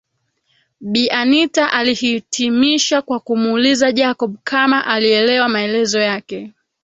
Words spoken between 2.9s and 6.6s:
kwa kumuuliza Jacob kama alielewa maelezo yake